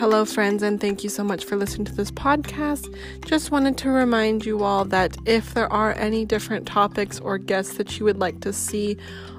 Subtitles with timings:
[0.00, 2.88] Hello, friends, and thank you so much for listening to this podcast.
[3.26, 7.76] Just wanted to remind you all that if there are any different topics or guests
[7.76, 8.96] that you would like to see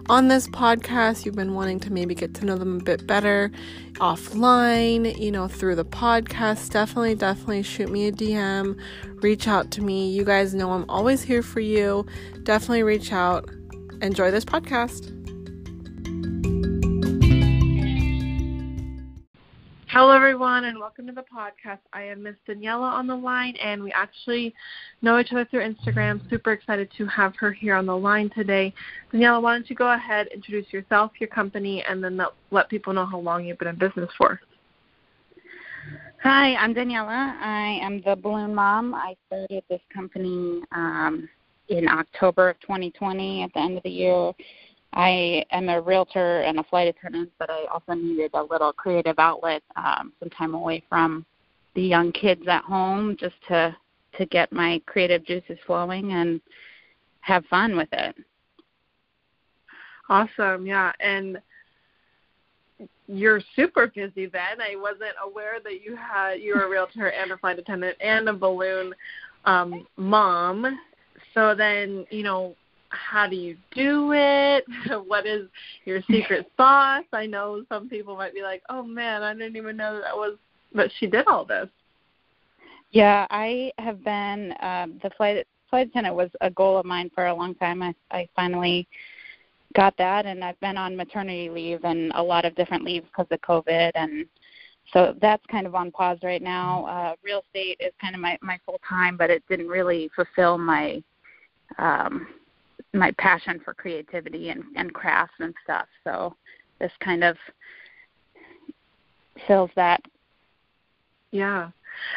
[0.07, 3.51] on this podcast, you've been wanting to maybe get to know them a bit better
[3.93, 8.79] offline, you know, through the podcast, definitely, definitely shoot me a DM,
[9.23, 10.11] reach out to me.
[10.11, 12.05] You guys know I'm always here for you.
[12.43, 13.49] Definitely reach out.
[14.03, 15.20] Enjoy this podcast.
[19.93, 21.79] Hello, everyone, and welcome to the podcast.
[21.91, 24.53] I am Miss Daniela on the line, and we actually
[25.01, 26.21] know each other through Instagram.
[26.29, 28.73] Super excited to have her here on the line today.
[29.11, 33.05] Daniela, why don't you go ahead, introduce yourself, your company, and then let people know
[33.05, 34.39] how long you've been in business for.
[36.23, 37.35] Hi, I'm Daniela.
[37.41, 38.93] I am the balloon mom.
[38.93, 41.27] I started this company um,
[41.67, 44.31] in October of 2020 at the end of the year
[44.93, 49.17] I am a realtor and a flight attendant, but I also needed a little creative
[49.19, 51.25] outlet, um, some time away from
[51.75, 53.75] the young kids at home, just to
[54.17, 56.41] to get my creative juices flowing and
[57.21, 58.13] have fun with it.
[60.09, 61.39] Awesome, yeah, and
[63.07, 64.59] you're super busy then.
[64.59, 68.27] I wasn't aware that you had you were a realtor and a flight attendant and
[68.27, 68.93] a balloon
[69.45, 70.79] um, mom.
[71.33, 72.55] So then, you know,
[72.91, 74.65] how do you do it?
[75.07, 75.47] what is
[75.85, 77.05] your secret sauce?
[77.13, 80.37] I know some people might be like, "Oh man, I didn't even know that was
[80.73, 81.69] but she did all this."
[82.91, 87.27] Yeah, I have been um, the flight flight attendant was a goal of mine for
[87.27, 87.81] a long time.
[87.81, 88.87] I I finally
[89.75, 93.27] got that, and I've been on maternity leave and a lot of different leaves because
[93.31, 94.25] of COVID, and
[94.93, 96.85] so that's kind of on pause right now.
[96.85, 100.57] Uh, real estate is kind of my my full time, but it didn't really fulfill
[100.57, 101.01] my
[101.77, 102.27] um
[102.93, 105.87] my passion for creativity and, and crafts and stuff.
[106.03, 106.35] So
[106.79, 107.37] this kind of
[109.47, 110.01] fills that.
[111.31, 111.69] Yeah.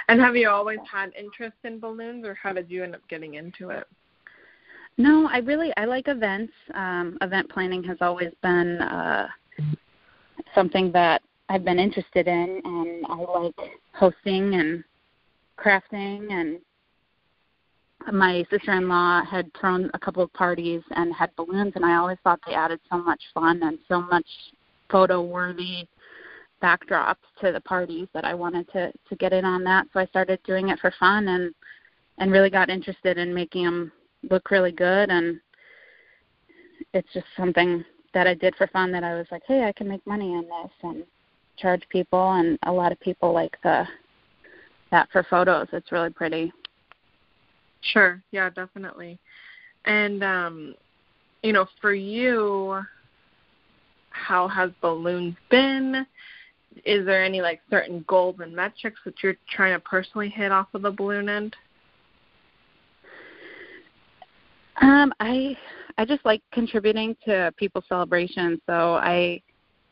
[0.08, 3.34] And have you always had interest in balloons or how did you end up getting
[3.34, 3.86] into it?
[4.96, 6.52] No, I really I like events.
[6.74, 9.28] Um event planning has always been uh
[10.54, 14.84] something that I've been interested in and I like hosting and
[15.58, 16.58] crafting and
[18.12, 22.40] my sister-in-law had thrown a couple of parties and had balloons and I always thought
[22.46, 24.26] they added so much fun and so much
[24.90, 25.86] photo worthy
[26.62, 29.86] backdrops to the parties that I wanted to to get in on that.
[29.92, 31.54] So I started doing it for fun and
[32.18, 33.92] and really got interested in making them
[34.30, 35.10] look really good.
[35.10, 35.40] And
[36.92, 39.88] it's just something that I did for fun that I was like hey I can
[39.88, 41.04] make money on this and
[41.56, 42.32] charge people.
[42.32, 43.86] And a lot of people like the
[44.90, 45.68] that for photos.
[45.72, 46.52] It's really pretty
[47.92, 48.22] Sure.
[48.30, 49.18] Yeah, definitely.
[49.84, 50.74] And um,
[51.42, 52.82] you know, for you,
[54.10, 56.06] how has balloons been?
[56.84, 60.68] Is there any like certain goals and metrics that you're trying to personally hit off
[60.74, 61.54] of the balloon end?
[64.80, 65.56] Um, I
[65.98, 69.40] I just like contributing to people's celebrations, so I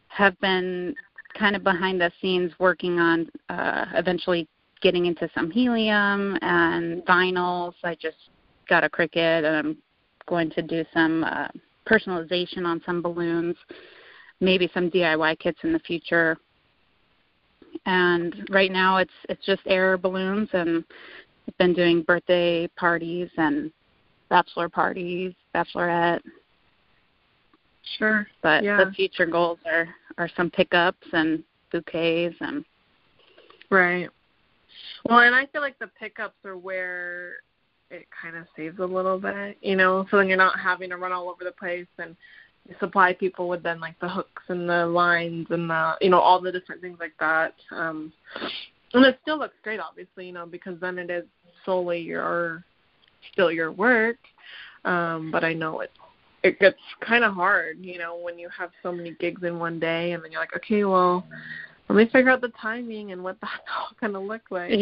[0.09, 0.95] have been
[1.39, 4.49] kind of behind the scenes working on uh, eventually
[4.83, 7.75] getting into some helium and vinyls.
[7.85, 8.17] I just
[8.69, 9.77] got a Cricut and I'm
[10.27, 11.49] going to do some uh,
[11.89, 13.57] personalization on some balloons,
[14.41, 16.37] maybe some DIY kits in the future.
[17.87, 20.85] And right now it's it's just air balloons and
[21.49, 23.73] I've been doing birthday parties and
[24.29, 26.21] bachelor parties, bachelorette.
[27.99, 28.27] Sure.
[28.43, 28.85] But yeah.
[28.85, 29.89] the future goals are
[30.19, 31.43] are some pickups and
[31.73, 32.65] bouquets and
[33.73, 34.11] Right.
[35.09, 37.35] Well, and I feel like the pickups are where
[37.91, 40.97] it kind of saves a little bit, you know, so then you're not having to
[40.97, 42.17] run all over the place and
[42.79, 46.41] supply people with then like the hooks and the lines and the you know all
[46.41, 47.55] the different things like that.
[47.71, 48.13] Um
[48.95, 51.25] and it still looks great obviously, you know, because then it is
[51.65, 52.65] solely your
[53.33, 54.19] still your work.
[54.85, 55.91] Um but I know it
[56.45, 59.79] it gets kind of hard, you know, when you have so many gigs in one
[59.79, 61.25] day and then you're like, okay, well,
[61.93, 64.73] let me figure out the timing and what that's all going to look like.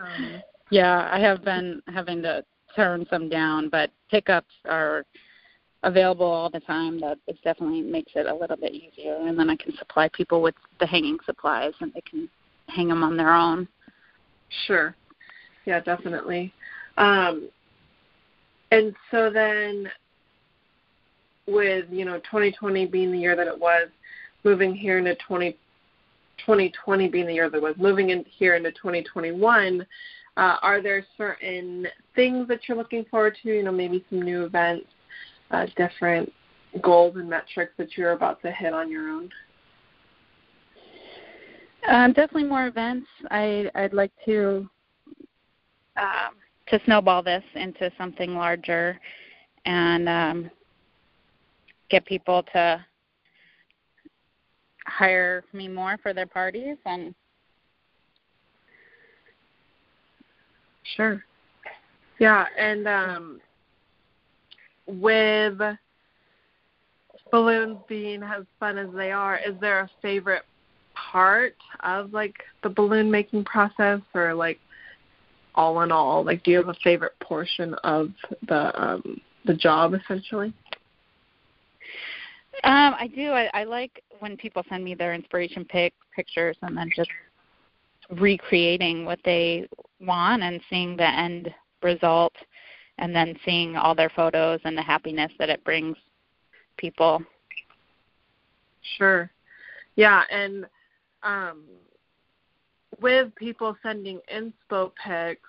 [0.00, 2.44] um, yeah, I have been having to
[2.74, 5.04] turn some down, but pickups are
[5.82, 6.98] available all the time.
[7.00, 10.40] That it definitely makes it a little bit easier, and then I can supply people
[10.40, 12.28] with the hanging supplies, and they can
[12.68, 13.68] hang them on their own.
[14.66, 14.94] Sure.
[15.66, 16.54] Yeah, definitely.
[16.96, 17.50] Um,
[18.70, 19.90] and so then,
[21.46, 23.88] with you know 2020 being the year that it was,
[24.44, 25.56] moving here into 20
[26.46, 29.86] 2020 being the year that was moving in here into 2021,
[30.36, 33.48] uh, are there certain things that you're looking forward to?
[33.48, 34.86] You know, maybe some new events,
[35.50, 36.32] uh, different
[36.82, 39.30] goals and metrics that you're about to hit on your own?
[41.88, 43.06] Um, definitely more events.
[43.30, 44.68] I I'd like to
[45.96, 46.34] um,
[46.68, 48.98] to snowball this into something larger
[49.66, 50.50] and um,
[51.90, 52.84] get people to
[54.90, 57.14] hire me more for their parties and
[60.96, 61.24] sure.
[62.18, 63.40] Yeah and um
[64.86, 65.58] with
[67.30, 70.42] balloons being as fun as they are is there a favorite
[70.94, 71.54] part
[71.84, 74.58] of like the balloon making process or like
[75.54, 76.24] all in all?
[76.24, 78.10] Like do you have a favorite portion of
[78.48, 80.52] the um the job essentially?
[82.64, 83.30] Um i do.
[83.30, 87.10] I, I like when people send me their inspiration pic pictures and then just
[88.10, 89.66] recreating what they
[90.00, 91.52] want and seeing the end
[91.82, 92.34] result
[92.98, 95.96] and then seeing all their photos and the happiness that it brings
[96.76, 97.22] people.
[98.96, 99.30] Sure.
[99.96, 100.66] Yeah and
[101.22, 101.62] um
[103.00, 105.40] with people sending inspo pics,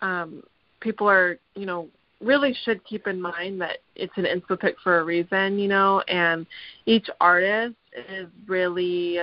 [0.00, 0.42] um,
[0.80, 1.88] people are, you know,
[2.20, 6.00] really should keep in mind that it's an inspo pic for a reason, you know,
[6.08, 6.46] and
[6.86, 7.74] each artist
[8.08, 9.18] is really,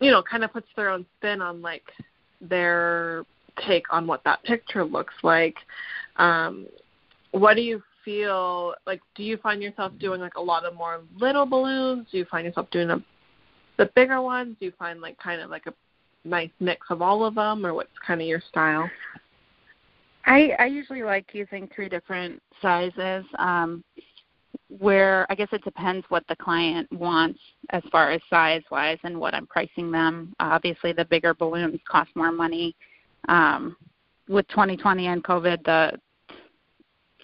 [0.00, 1.84] you know, kind of puts their own spin on like
[2.40, 3.24] their
[3.66, 5.56] take on what that picture looks like.
[6.16, 6.66] Um,
[7.32, 9.00] what do you feel like?
[9.14, 12.06] Do you find yourself doing like a lot of more little balloons?
[12.10, 13.02] Do you find yourself doing a
[13.78, 14.56] the bigger ones?
[14.58, 15.74] Do you find like kind of like a
[16.24, 18.88] nice mix of all of them, or what's kind of your style?
[20.24, 23.24] I I usually like using three different sizes.
[23.38, 23.84] Um,
[24.68, 29.18] where I guess it depends what the client wants as far as size wise and
[29.18, 30.34] what I'm pricing them.
[30.40, 32.74] Obviously, the bigger balloons cost more money.
[33.28, 33.76] Um,
[34.28, 35.92] with 2020 and COVID, the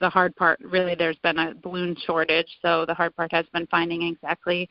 [0.00, 3.67] the hard part really there's been a balloon shortage, so the hard part has been
[3.69, 4.69] finding exactly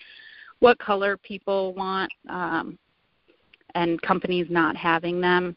[0.59, 2.11] what color people want.
[2.29, 2.77] Um,
[3.75, 5.55] and companies not having them.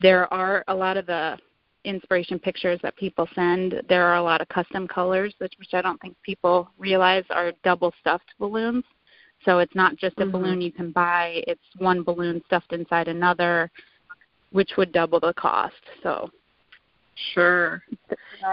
[0.00, 1.38] There are a lot of the
[1.86, 3.82] inspiration pictures that people send.
[3.88, 7.52] There are a lot of custom colors, which, which I don't think people realize are
[7.64, 8.84] double stuffed balloons.
[9.44, 10.32] So it's not just a mm-hmm.
[10.32, 13.70] balloon you can buy; it's one balloon stuffed inside another,
[14.50, 15.74] which would double the cost.
[16.02, 16.30] So.
[17.32, 17.82] Sure.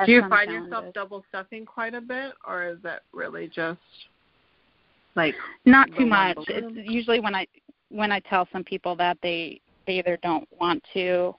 [0.06, 3.78] Do you find yourself double stuffing quite a bit, or is it really just
[5.16, 5.36] like
[5.66, 6.38] not too much?
[6.48, 7.46] It's usually when I
[7.90, 11.36] when I tell some people that they they either don't want to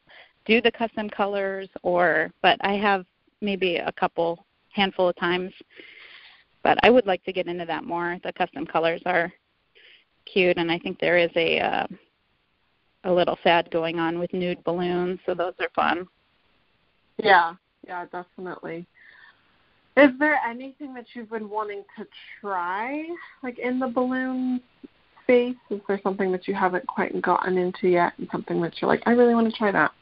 [0.47, 3.07] do the custom colors or but I have
[3.41, 5.53] maybe a couple handful of times
[6.65, 8.19] but I would like to get into that more.
[8.25, 9.33] The custom colors are
[10.25, 11.87] cute and I think there is a uh,
[13.05, 16.07] a little sad going on with nude balloons, so those are fun.
[17.19, 17.55] Yeah,
[17.87, 18.87] yeah, definitely.
[19.97, 22.07] Is there anything that you've been wanting to
[22.41, 23.05] try,
[23.43, 24.61] like in the balloon
[25.23, 25.55] space?
[25.71, 29.03] Is there something that you haven't quite gotten into yet and something that you're like,
[29.07, 29.93] I really want to try that?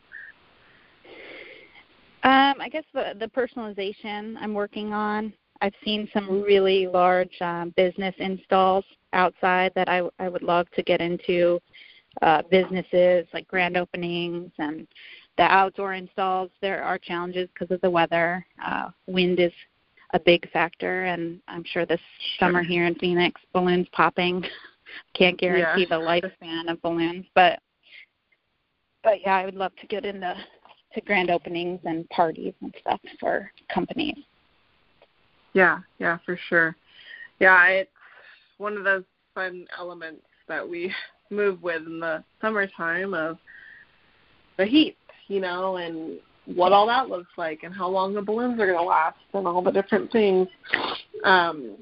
[2.62, 5.32] I guess the the personalization I'm working on.
[5.60, 10.82] I've seen some really large um, business installs outside that I I would love to
[10.82, 11.60] get into.
[12.20, 14.86] Uh, businesses like grand openings and
[15.38, 16.50] the outdoor installs.
[16.60, 18.44] There are challenges because of the weather.
[18.62, 19.52] Uh, wind is
[20.12, 22.00] a big factor, and I'm sure this
[22.38, 22.48] sure.
[22.48, 24.44] summer here in Phoenix, balloons popping
[25.14, 25.98] can't guarantee yeah.
[25.98, 27.60] the lifespan of balloons, but
[29.02, 30.36] but yeah, I would love to get into
[30.94, 34.18] to grand openings and parties and stuff for companies.
[35.52, 36.76] Yeah, yeah, for sure.
[37.40, 37.90] Yeah, it's
[38.58, 40.92] one of those fun elements that we
[41.30, 43.38] move with in the summertime of
[44.58, 44.96] the heat,
[45.28, 48.78] you know, and what all that looks like and how long the balloons are going
[48.78, 50.48] to last and all the different things.
[51.24, 51.76] Um,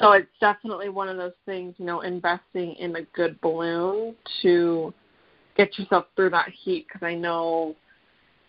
[0.00, 4.92] so it's definitely one of those things, you know, investing in a good balloon to
[5.56, 7.76] get yourself through that heat because I know,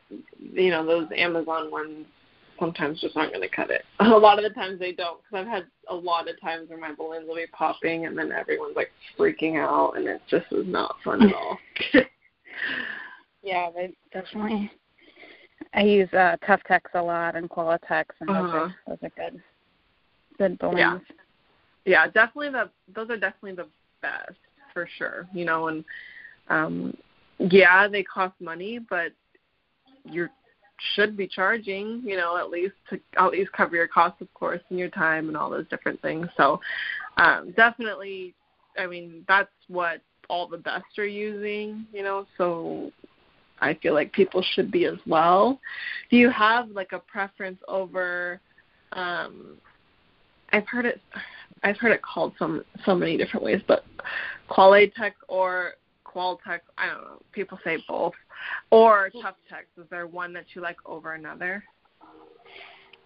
[0.09, 2.05] you know, those Amazon ones
[2.59, 3.83] sometimes just aren't going to cut it.
[3.99, 6.79] A lot of the times they don't because I've had a lot of times where
[6.79, 10.65] my balloons will be popping and then everyone's like freaking out and it just is
[10.65, 11.57] not fun at all.
[13.43, 14.71] yeah, they definitely.
[15.73, 18.57] I use uh, Tuftex a lot and Qualatex and those, uh-huh.
[18.57, 19.43] are, those are good.
[20.37, 21.01] Good balloons.
[21.09, 21.15] Yeah
[21.85, 23.67] yeah, definitely the those are definitely the
[24.01, 24.37] best
[24.73, 25.27] for sure.
[25.33, 25.85] You know, and
[26.49, 26.97] um
[27.39, 29.11] yeah, they cost money, but
[30.05, 30.29] you
[30.93, 34.61] should be charging, you know, at least to at least cover your costs of course
[34.69, 36.27] and your time and all those different things.
[36.37, 36.59] So
[37.17, 38.33] um definitely
[38.77, 42.91] I mean, that's what all the best are using, you know, so
[43.61, 45.59] I feel like people should be as well.
[46.09, 48.41] Do you have like a preference over
[48.91, 49.57] um
[50.51, 51.01] I've heard it
[51.63, 53.85] I've heard it called some so many different ways, but
[54.49, 55.73] Qualatex or
[56.15, 56.61] Qualtex.
[56.77, 57.21] I don't know.
[57.31, 58.13] People say both.
[58.71, 59.65] Or Tuftex.
[59.77, 61.63] Is there one that you like over another?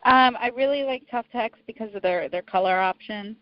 [0.05, 3.35] Um, I really like Tuftex because of their their color options.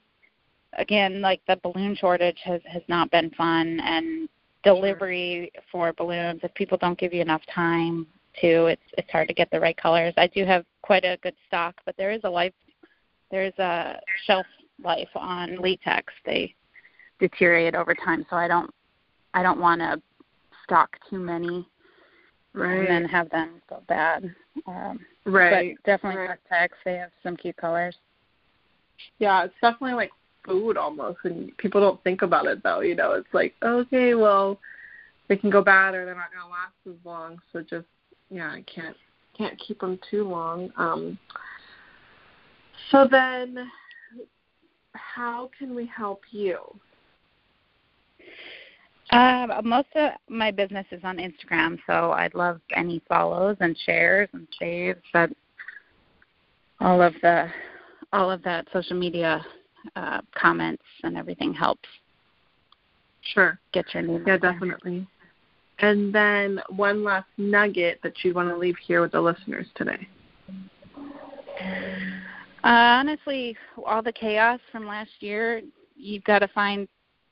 [0.74, 4.28] Again, like the balloon shortage has has not been fun, and
[4.64, 5.64] delivery sure.
[5.72, 8.08] for balloons if people don't give you enough time
[8.42, 10.14] to it's it's hard to get the right colors.
[10.18, 12.54] I do have quite a good stock, but there is a life
[13.30, 14.46] there's a shelf
[14.84, 16.14] life on latex.
[16.26, 16.56] They
[17.20, 18.72] deteriorate over time, so I don't
[19.38, 20.02] I don't want to
[20.64, 21.68] stock too many
[22.54, 22.80] right.
[22.80, 24.34] and then have them go bad.
[24.66, 25.76] Um, right.
[25.76, 26.40] But definitely right.
[26.52, 26.70] Tuftex.
[26.84, 27.96] They have some cute colors.
[29.20, 30.10] Yeah, it's definitely like
[30.44, 32.80] food almost, and people don't think about it though.
[32.80, 34.60] You know, it's like okay, well,
[35.28, 37.40] they can go bad or they're not gonna last as long.
[37.54, 37.86] So just
[38.32, 38.98] yeah, I can't
[39.38, 40.72] can't keep them too long.
[40.78, 41.20] Um,
[42.90, 43.70] so then,
[44.94, 46.58] how can we help you?
[49.18, 54.30] Um, most of my business is on Instagram, so I'd love any follows and shares
[54.34, 55.02] and saves.
[55.12, 55.32] But
[56.80, 57.48] all of the
[58.14, 59.44] all of that social media
[59.96, 61.90] uh, comments and everything helps.
[63.34, 63.60] Sure.
[63.74, 64.24] Get your name.
[64.28, 65.08] Yeah, definitely.
[65.80, 70.08] And then one last nugget that you want to leave here with the listeners today.
[71.60, 75.64] Uh, honestly, all the chaos from last year,
[75.96, 76.88] you've got to find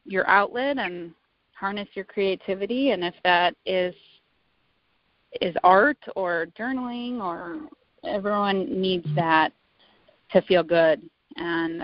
[0.05, 1.13] your outlet and
[1.55, 2.91] harness your creativity.
[2.91, 3.95] And if that is
[5.41, 7.59] is art or journaling, or
[8.07, 9.51] everyone needs that
[10.31, 11.01] to feel good.
[11.35, 11.81] And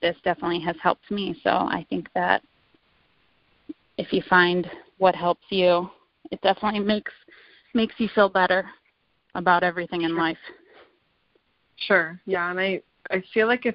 [0.00, 1.38] this definitely has helped me.
[1.42, 2.42] So I think that
[3.98, 5.88] if you find what helps you,
[6.30, 7.12] it definitely makes
[7.74, 8.66] makes you feel better
[9.34, 10.36] about everything in life.
[11.76, 12.20] Sure.
[12.26, 13.74] Yeah, and I I feel like if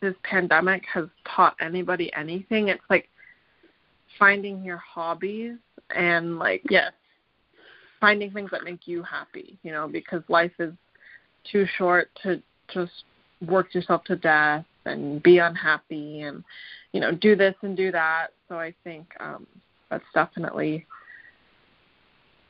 [0.00, 3.08] this pandemic has taught anybody anything, it's like
[4.18, 5.56] finding your hobbies
[5.94, 6.92] and like yes,
[8.00, 10.72] finding things that make you happy, you know, because life is
[11.50, 12.42] too short to
[12.72, 12.92] just
[13.46, 16.44] work yourself to death and be unhappy and
[16.92, 18.28] you know do this and do that.
[18.48, 19.46] So i think um
[19.90, 20.86] that's definitely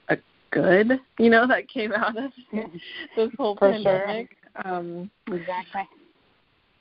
[0.09, 0.16] a
[0.50, 2.33] good you know that came out of
[3.16, 4.37] this whole For pandemic.
[4.64, 4.75] Sure.
[4.75, 5.83] um exactly.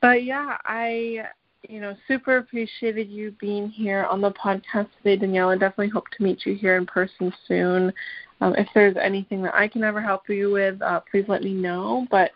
[0.01, 1.25] but yeah i
[1.69, 6.09] you know super appreciated you being here on the podcast today danielle i definitely hope
[6.09, 7.93] to meet you here in person soon
[8.41, 11.53] um, if there's anything that i can ever help you with uh, please let me
[11.53, 12.31] know but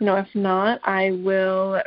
[0.00, 1.80] you know, if not, I will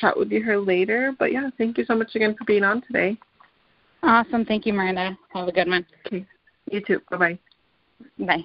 [0.00, 1.12] chat with you here later.
[1.18, 3.18] But yeah, thank you so much again for being on today.
[4.02, 4.44] Awesome.
[4.44, 5.18] Thank you, Miranda.
[5.32, 5.84] Have a good one.
[6.06, 6.24] Okay.
[6.70, 7.00] You too.
[7.10, 7.38] Bye-bye.
[8.20, 8.44] Bye.